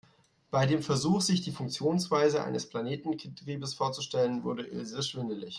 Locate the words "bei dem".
0.49-0.81